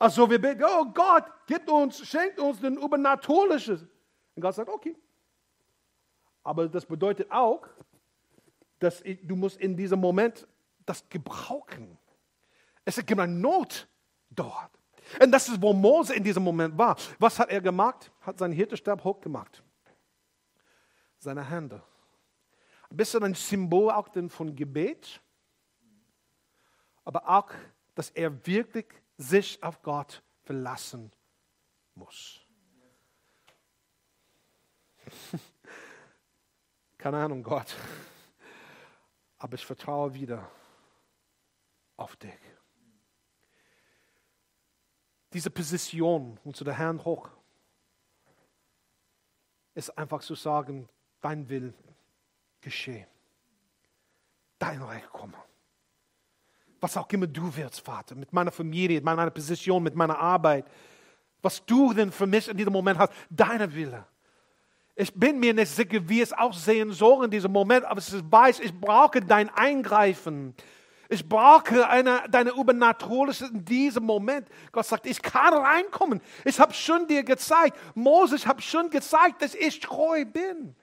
[0.01, 3.89] Also wir beten, oh Gott, gib uns, schenkt uns den Übernatürlichen.
[4.35, 4.97] Und Gott sagt, okay.
[6.43, 7.69] Aber das bedeutet auch,
[8.81, 10.45] dass ich, du musst in diesem Moment
[10.85, 11.97] das gebrauchen.
[12.85, 13.87] Es gibt eine Not
[14.29, 14.76] dort.
[15.21, 16.97] Und das ist, wo Mose in diesem Moment war.
[17.19, 18.11] Was hat er gemacht?
[18.21, 19.63] Hat seinen Hirtestab hochgemacht.
[21.19, 21.83] Seine Hände.
[22.91, 25.21] Ein bisschen ein Symbol auch denn von Gebet,
[27.05, 27.51] aber auch,
[27.95, 31.11] dass er wirklich sich auf Gott verlassen
[31.95, 32.41] muss.
[36.99, 37.75] Keine Ahnung, Gott.
[39.39, 40.51] Aber ich vertraue wieder
[41.97, 42.33] auf dich.
[45.37, 47.29] Diese Position und zu der Herrn hoch
[49.75, 50.89] ist einfach zu sagen,
[51.21, 51.75] dein Will
[52.63, 53.07] geschehe.
[54.59, 55.37] Dein Reich komme
[56.81, 60.67] was auch immer du wirst, Vater, mit meiner Familie, mit meiner Position, mit meiner Arbeit,
[61.43, 64.05] was du denn für mich in diesem Moment hast, deine Wille.
[64.95, 68.31] Ich bin mir nicht sicher, wie es aussehen soll in diesem Moment, aber es ist
[68.31, 70.55] weiß, ich brauche dein Eingreifen.
[71.09, 74.49] Ich brauche eine, deine Übernatürliche in diesem Moment.
[74.73, 76.21] Gott sagt, ich kann reinkommen.
[76.45, 80.75] Ich habe schon dir gezeigt, Moses, ich habe schon gezeigt, dass ich treu bin.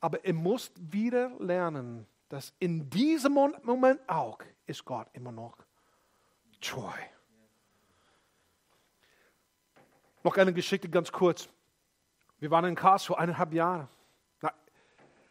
[0.00, 5.56] Aber ihr müsst wieder lernen, dass in diesem Moment auch ist Gott immer noch
[6.60, 6.92] treu.
[10.22, 11.48] Noch eine Geschichte ganz kurz.
[12.38, 13.88] Wir waren in Karlsruhe eineinhalb Jahre.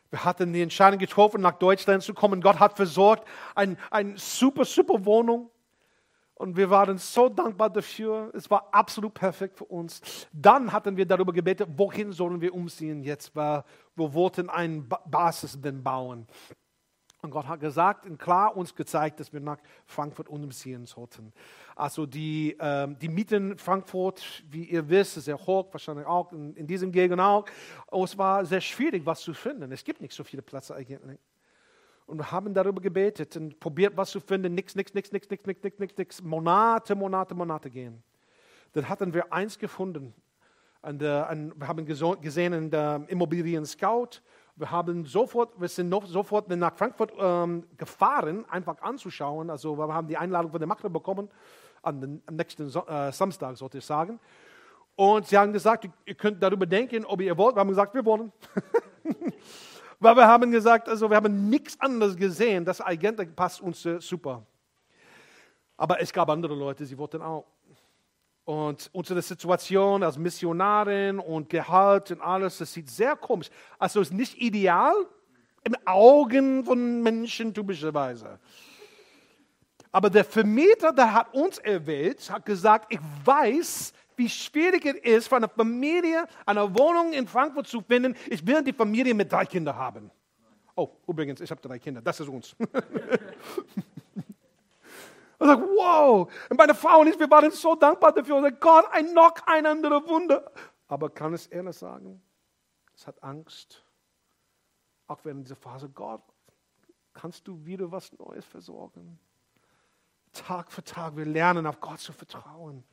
[0.10, 2.42] Wir hatten die Entscheidung getroffen, nach Deutschland zu kommen.
[2.42, 5.50] Gott hat versorgt, eine ein super, super Wohnung.
[6.36, 8.32] Und wir waren so dankbar dafür.
[8.36, 10.28] Es war absolut perfekt für uns.
[10.32, 13.64] Dann hatten wir darüber gebetet, wohin sollen wir umziehen jetzt, weil
[13.96, 16.28] wir wollten eine Basis bauen.
[17.28, 21.34] Und Gott hat gesagt und klar uns gezeigt, dass wir nach Frankfurt umziehen sollten.
[21.76, 26.56] Also die, ähm, die Mieten in Frankfurt, wie ihr wisst, sehr hoch, wahrscheinlich auch in,
[26.56, 27.44] in diesem Gegend auch.
[27.92, 29.70] Es war sehr schwierig, was zu finden.
[29.74, 31.20] Es gibt nicht so viele Plätze eigentlich.
[32.06, 34.56] Und wir haben darüber gebetet und probiert, was zu finden.
[34.56, 36.24] Nichts, nichts, nichts, nichts, nichts, nichts, nichts, nichts, nichts.
[36.24, 38.02] Monate, Monate, Monate gehen.
[38.72, 40.14] Dann hatten wir eins gefunden.
[40.82, 44.22] Und, uh, und wir haben gesehen in der Immobilien Scout
[44.58, 49.50] wir haben sofort, wir sind noch sofort nach Frankfurt ähm, gefahren, einfach anzuschauen.
[49.50, 51.30] Also wir haben die Einladung von der Makler bekommen,
[51.84, 54.20] an den, am nächsten so äh, Samstag sollte ich sagen.
[54.96, 57.56] Und sie haben gesagt, ihr könnt darüber denken, ob ihr wollt.
[57.56, 58.32] Wir haben gesagt, wir wollen.
[60.00, 62.66] Weil wir haben gesagt, also wir haben nichts anderes gesehen.
[62.66, 64.44] Das eigentlich passt uns super.
[65.76, 67.46] Aber es gab andere Leute, sie wollten auch.
[68.48, 73.50] Und unsere Situation als Missionarin und Gehalt und alles, das sieht sehr komisch.
[73.78, 74.94] Also ist nicht ideal
[75.66, 78.40] im Augen von Menschen typischerweise.
[79.92, 85.28] Aber der Vermieter, der hat uns erwählt, hat gesagt, ich weiß, wie schwierig es ist,
[85.28, 88.16] für eine Familie eine Wohnung in Frankfurt zu finden.
[88.30, 90.10] Ich will die Familie mit drei Kindern haben.
[90.74, 92.56] Oh, übrigens, ich habe drei Kinder, das ist uns.
[95.40, 96.32] Und sagt, wow.
[96.50, 98.38] Und meine Frau und ich, wir waren so dankbar dafür.
[98.38, 100.52] Und sagt, Gott, ein noch ein anderer Wunder.
[100.88, 102.22] Aber kann es ehrlich sagen,
[102.96, 103.84] es hat Angst.
[105.08, 106.22] Auch während dieser Phase, Gott,
[107.14, 109.20] kannst du wieder was Neues versorgen?
[110.34, 112.84] Tag für Tag, wir lernen auf Gott zu vertrauen.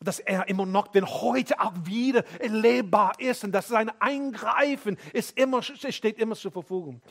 [0.00, 5.36] Dass er immer noch, wenn heute auch wieder erlebbar ist und dass sein Eingreifen ist
[5.36, 7.02] immer, steht immer zur Verfügung.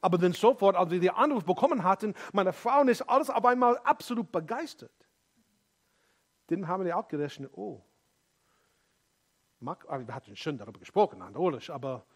[0.00, 3.78] Aber dann sofort, als wir den Anruf bekommen hatten, meine Frau ist alles auf einmal
[3.78, 4.92] absolut begeistert.
[6.48, 7.82] Dann haben wir auch gerechnet, oh,
[9.60, 12.06] wir hatten schon darüber gesprochen, natürlich, aber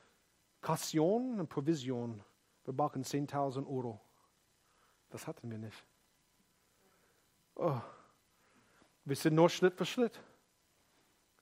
[0.61, 2.23] Kaution und Provision,
[2.65, 4.01] wir brauchen 10.000 Euro.
[5.11, 5.85] Das hatten wir nicht.
[7.57, 7.81] Oh.
[9.05, 10.21] Wir sind nur Schritt für Schritt.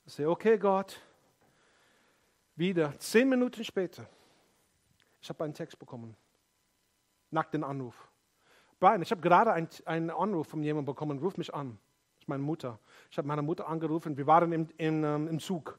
[0.07, 0.98] Ich sage, okay, Gott.
[2.57, 4.07] Wieder, zehn Minuten später,
[5.20, 6.16] ich habe einen Text bekommen.
[7.31, 8.11] Nach dem Anruf.
[8.81, 11.79] Brian, ich habe gerade einen, einen Anruf von jemandem bekommen, ruf mich an.
[12.14, 12.79] Das ist meine Mutter.
[13.11, 15.79] Ich habe meine Mutter angerufen, wir waren im, im, ähm, im Zug.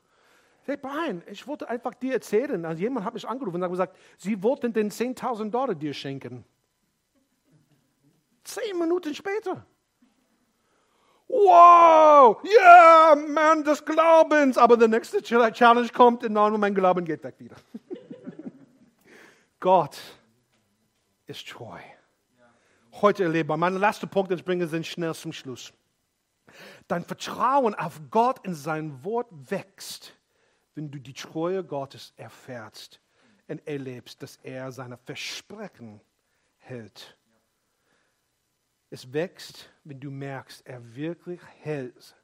[0.65, 2.63] Sage, Brian, ich wollte einfach dir erzählen.
[2.63, 6.45] Also jemand hat mich angerufen und hat gesagt, sie wollten den 10.000 Dollar dir schenken.
[8.43, 9.65] Zehn Minuten später.
[11.27, 14.57] Wow, yeah, Mann des Glaubens.
[14.57, 17.55] Aber der nächste Challenge kommt und mein Glauben geht weg wieder.
[19.59, 19.97] Gott
[21.31, 21.79] ist treu.
[22.93, 23.57] Heute erlebbar.
[23.57, 25.73] Mein letzter Punkt, den ich bringe, sind schnell zum Schluss.
[26.87, 30.13] Dein Vertrauen auf Gott in sein Wort wächst,
[30.75, 33.01] wenn du die Treue Gottes erfährst
[33.47, 36.01] und erlebst, dass er seine Versprechen
[36.57, 37.17] hält.
[38.89, 42.15] Es wächst, wenn du merkst, er wirklich hält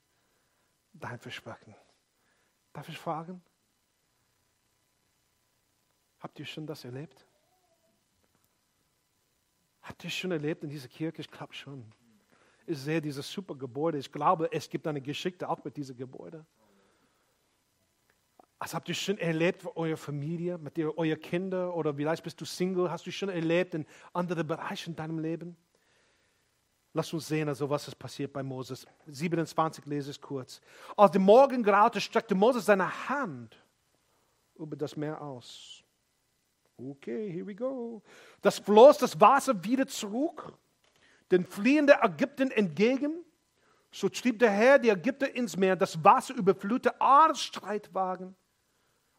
[0.93, 1.75] dein Versprechen.
[2.73, 3.41] Darf ich fragen?
[6.19, 7.26] Habt ihr schon das erlebt?
[9.87, 11.21] Habt ihr schon erlebt in dieser Kirche?
[11.21, 11.85] Ich glaube schon.
[12.65, 13.97] Ich sehe dieses super Gebäude.
[13.97, 16.45] Ich glaube, es gibt eine Geschichte auch mit diesem Gebäude.
[18.59, 22.45] Also habt ihr schon erlebt für eure Familie, mit euren Kindern oder vielleicht bist du
[22.45, 25.55] Single, hast du schon erlebt in anderen Bereichen in deinem Leben?
[26.91, 28.85] Lass uns sehen, also was ist passiert bei Moses.
[29.05, 30.59] 27 lese ich kurz.
[30.97, 33.55] Als der Morgen graute, streckte Moses seine Hand
[34.55, 35.83] über das Meer aus.
[36.79, 38.03] Okay, here we go.
[38.41, 40.53] Das floss das Wasser wieder zurück,
[41.31, 43.23] den fliehenden Ägypten entgegen.
[43.91, 48.35] So trieb der Herr die Ägypter ins Meer, das Wasser überflutete alle Streitwagen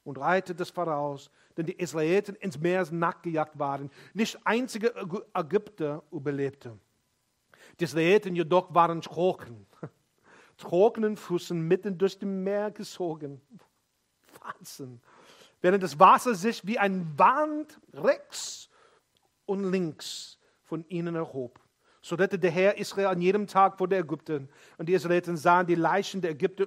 [0.05, 3.91] und reitete des Pharaos, denn die Israeliten ins Meer nachgejagt waren.
[4.15, 4.95] Nicht einzige
[5.35, 6.79] Ägypter überlebte.
[7.81, 9.67] Die Israeliten jedoch waren trocken,
[10.57, 13.41] trockenen Füßen mitten durch dem Meer gezogen.
[14.41, 15.01] Wahnsinn.
[15.61, 18.69] Während das Wasser sich wie ein Wand rechts
[19.47, 21.61] und links von ihnen erhob.
[22.01, 24.49] So rettete der Herr Israel an jedem Tag vor der Ägypten.
[24.77, 26.67] Und die Israeliten sahen die Leichen der Ägypter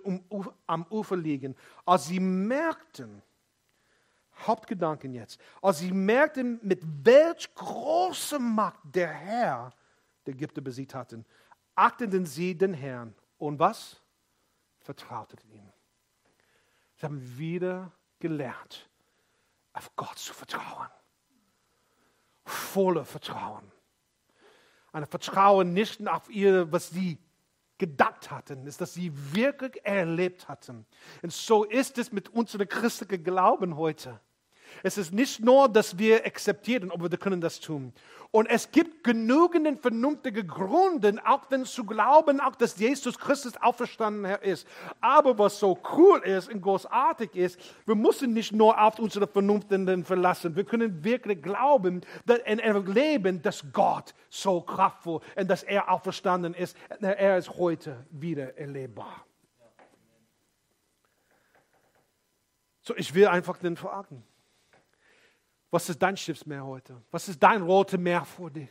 [0.68, 1.56] am Ufer liegen.
[1.86, 3.22] Als sie merkten,
[4.46, 9.74] Hauptgedanken jetzt, als sie merkten, mit welch großer Macht der Herr
[10.26, 11.26] der Ägypter besiegt hatten,
[11.76, 14.02] achteten sie den Herrn und was?
[14.80, 15.72] Vertrauten ihm.
[16.98, 18.90] Sie haben wieder gelernt,
[19.74, 20.88] auf Gott zu vertrauen.
[22.46, 23.70] Voller Vertrauen.
[24.94, 27.18] Ein Vertrauen nicht auf ihr, was sie
[27.78, 30.86] gedacht hatten, ist, dass sie wirklich erlebt hatten.
[31.22, 34.20] Und so ist es mit unserem christlichen Glauben heute.
[34.84, 37.94] Es ist nicht nur, dass wir akzeptieren, aber wir können das tun.
[38.32, 44.24] Und es gibt genügend vernünftige Gründe, auch wenn zu glauben, auch dass Jesus Christus auferstanden
[44.42, 44.66] ist.
[45.02, 49.68] Aber was so cool ist und großartig ist, wir müssen nicht nur auf unsere Vernunft
[50.06, 50.56] verlassen.
[50.56, 56.78] Wir können wirklich glauben und erleben, dass Gott so kraftvoll und dass er auferstanden ist.
[57.02, 59.26] Er ist heute wieder erlebbar.
[62.82, 64.24] So, ich will einfach den fragen.
[65.72, 67.02] Was ist dein Schiffsmeer heute?
[67.10, 68.68] Was ist dein rotes Meer vor dir?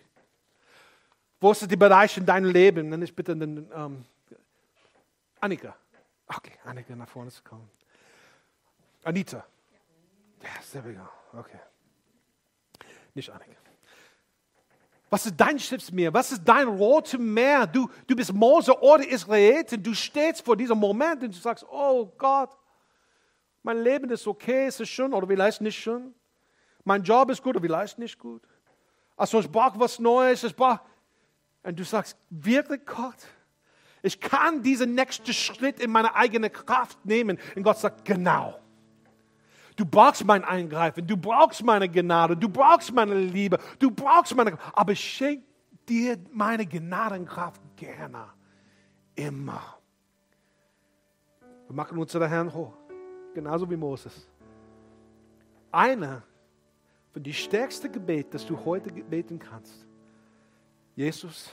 [1.41, 2.91] Wo sind die Bereiche in deinem Leben?
[2.91, 4.05] Nenn ich bitte den ähm,
[5.41, 5.75] Annika.
[6.27, 7.69] Okay, Annika nach vorne zu kommen.
[9.03, 9.45] Anita.
[10.71, 11.09] There we go.
[11.39, 11.59] Okay.
[13.15, 13.57] Nicht Annika.
[15.09, 16.13] Was ist dein Schiffsmeer?
[16.13, 17.67] Was ist dein rotes Meer?
[17.67, 19.83] Du, du bist Mose oder Israeliten.
[19.83, 22.57] Du stehst vor diesem Moment und du sagst, oh Gott,
[23.63, 26.15] mein Leben ist okay, ist es schön oder vielleicht nicht schön.
[26.91, 28.43] Mein Job ist gut, aber vielleicht nicht gut.
[29.17, 30.43] Also ich brauche was Neues.
[30.43, 30.81] Ich brauche
[31.63, 33.29] und du sagst, wirklich Gott,
[34.03, 37.39] ich kann diesen nächsten Schritt in meine eigene Kraft nehmen.
[37.55, 38.59] Und Gott sagt, genau.
[39.77, 44.59] Du brauchst mein Eingreifen, du brauchst meine Gnade, du brauchst meine Liebe, du brauchst meine,
[44.73, 45.45] aber ich schenke
[45.89, 48.31] dir meine Gnadenkraft gerne,
[49.15, 49.79] immer.
[51.69, 52.75] Wir machen unsere Herren hoch.
[53.33, 54.29] genauso wie Moses.
[55.71, 56.25] Einer
[57.13, 59.87] von die stärksten Gebet, das du heute beten kannst.
[60.95, 61.51] Jesus,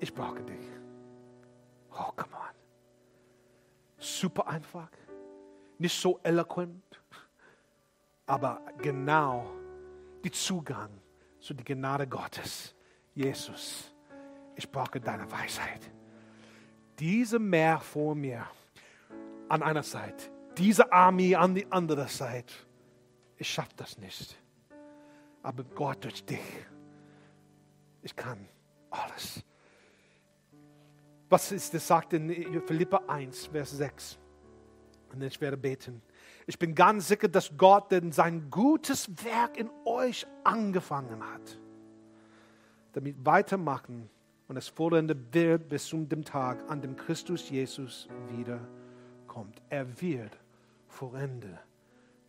[0.00, 0.66] ich brauche dich.
[1.92, 2.54] Oh, come on.
[3.98, 4.90] Super einfach,
[5.78, 7.00] nicht so eloquent,
[8.26, 9.46] aber genau
[10.24, 10.90] die Zugang
[11.38, 12.74] zu der Gnade Gottes.
[13.14, 13.92] Jesus,
[14.56, 15.90] ich brauche deine Weisheit.
[16.98, 18.46] Diese Meer vor mir
[19.48, 22.54] an einer Seite, diese Armee an die andere Seite.
[23.42, 24.38] Ich schaffe das nicht.
[25.42, 26.38] Aber Gott durch dich,
[28.00, 28.38] ich kann
[28.88, 29.42] alles.
[31.28, 34.16] Was ist das, sagt in Philippa 1, Vers 6.
[35.12, 36.02] Und ich werde beten.
[36.46, 41.58] Ich bin ganz sicher, dass Gott denn sein gutes Werk in euch angefangen hat,
[42.92, 44.08] damit weitermachen
[44.46, 49.60] und es vollende wird bis zum dem Tag, an dem Christus Jesus wiederkommt.
[49.68, 50.38] Er wird
[50.86, 51.58] vollenden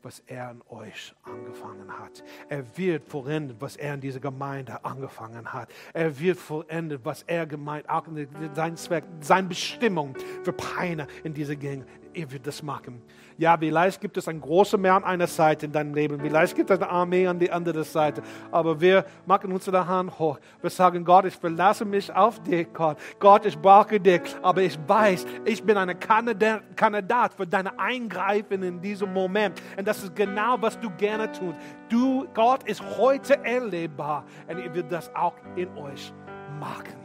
[0.03, 2.23] was er an euch angefangen hat.
[2.49, 5.69] Er wird vollenden, was er in dieser Gemeinde angefangen hat.
[5.93, 8.05] Er wird vollenden, was er gemeint, auch
[8.53, 13.01] sein Zweck, seine Bestimmung für Peine in dieser Gegend er wird das machen.
[13.37, 16.69] Ja, vielleicht gibt es ein großes Meer an einer Seite in deinem Leben, vielleicht gibt
[16.69, 20.39] es eine Armee an die andere Seite, aber wir machen unsere Hand hoch.
[20.61, 22.97] Wir sagen, Gott, ich verlasse mich auf dich, Gott.
[23.19, 28.79] Gott, ich brauche dich, aber ich weiß, ich bin ein Kandidat für deine Eingreifen in
[28.79, 29.61] diesem Moment.
[29.77, 31.57] Und das ist genau, was du gerne tust.
[31.89, 36.13] Du, Gott ist heute erlebbar und er wird das auch in euch
[36.59, 36.99] machen.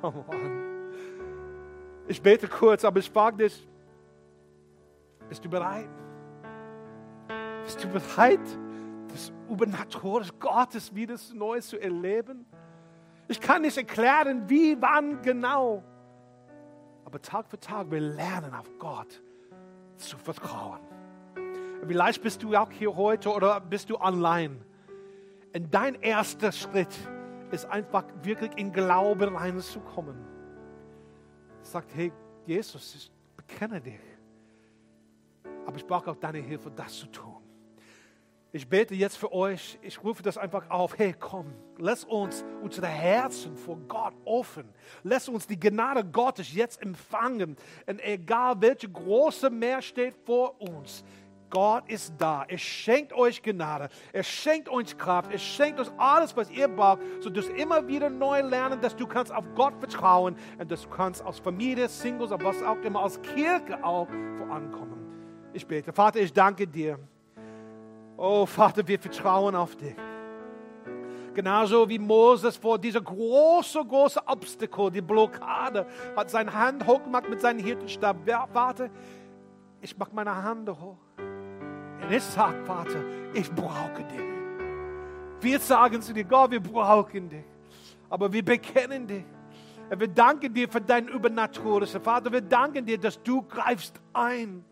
[0.00, 0.64] Come on.
[2.06, 3.66] Ich bete kurz, aber ich frage dich,
[5.28, 5.88] bist du bereit?
[7.64, 8.40] Bist du bereit,
[9.08, 12.46] das Übernatürliche Gottes wieder neu zu erleben?
[13.28, 15.82] Ich kann nicht erklären, wie, wann genau.
[17.04, 19.22] Aber Tag für Tag, wir lernen auf Gott
[19.96, 20.80] zu vertrauen.
[21.86, 24.56] Vielleicht bist du auch hier heute oder bist du online.
[25.54, 26.94] Und dein erster Schritt
[27.50, 30.16] ist einfach wirklich in Glauben reinzukommen.
[31.62, 32.12] Sagt, hey,
[32.46, 34.00] Jesus, ich bekenne dich.
[35.66, 37.44] Aber ich brauche auch deine Hilfe, das zu tun.
[38.54, 39.80] Ich bete jetzt für euch.
[39.82, 40.96] Ich rufe das einfach auf.
[40.96, 44.68] Hey, komm, lass uns unsere Herzen vor Gott offen.
[45.02, 47.56] Lass uns die Gnade Gottes jetzt empfangen.
[47.86, 51.02] Und egal welche große Meer steht vor uns,
[51.50, 52.44] Gott ist da.
[52.46, 53.88] Er schenkt euch Gnade.
[54.12, 55.32] Er schenkt euch Kraft.
[55.32, 59.32] Er schenkt uns alles, was ihr braucht, sodass immer wieder neu lernen, dass du kannst
[59.32, 63.20] auf Gott vertrauen und dass du kannst aus Familie, Singles, oder was auch immer, aus
[63.22, 64.06] Kirche auch
[64.38, 64.93] vorankommen.
[65.54, 65.92] Ich bete.
[65.92, 66.98] Vater, ich danke dir.
[68.16, 69.94] Oh Vater, wir vertrauen auf dich.
[71.32, 75.86] Genauso wie Moses vor dieser große, große Obstacle, die Blockade,
[76.16, 78.16] hat seine Hand hochgemacht mit seinem Hirtenstab.
[78.52, 78.90] Vater,
[79.80, 80.96] ich mache meine Hand hoch.
[81.16, 83.02] Und ich sage, Vater,
[83.32, 84.20] ich brauche dich.
[85.40, 87.44] Wir sagen zu dir, Gott, wir brauchen dich.
[88.10, 89.24] Aber wir bekennen dich.
[89.88, 92.02] Und wir danken dir für dein Übernatürliches.
[92.02, 94.64] Vater, wir danken dir, dass du greifst ein.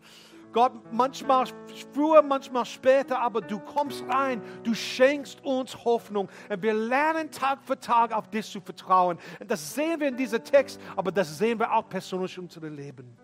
[0.53, 1.47] Gott, manchmal
[1.91, 6.29] früher, manchmal später, aber du kommst rein, du schenkst uns Hoffnung.
[6.47, 9.17] Und wir lernen Tag für Tag auf dich zu vertrauen.
[9.39, 12.75] Und das sehen wir in diesem Text, aber das sehen wir auch persönlich in unserem
[12.75, 13.17] Leben.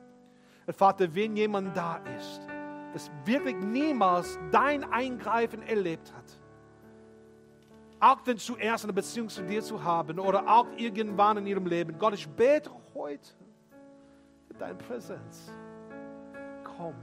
[0.65, 2.41] Und Vater, wenn jemand da ist,
[2.93, 6.39] das wirklich niemals dein Eingreifen erlebt hat,
[7.99, 11.95] auch wenn zuerst eine Beziehung zu dir zu haben oder auch irgendwann in ihrem Leben,
[11.99, 13.29] Gott, ich bete heute
[14.47, 15.51] für deine Präsenz.
[16.63, 16.95] Komm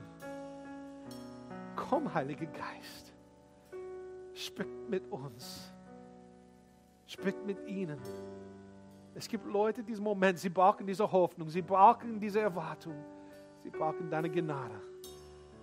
[1.76, 3.14] Komm, Heiliger Geist,
[4.34, 5.72] sprich mit uns,
[7.06, 8.00] sprich mit ihnen.
[9.14, 12.94] Es gibt Leute in diesem Moment, sie brauchen diese Hoffnung, sie brauchen diese Erwartung,
[13.62, 14.80] sie brauchen deine Gnade.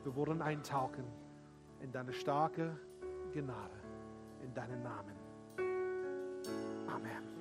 [0.04, 1.06] Wir wollen eintauchen
[1.82, 2.78] in deine starke
[3.34, 3.76] Gnade,
[4.44, 5.16] in deinen Namen.
[6.88, 7.33] Amen.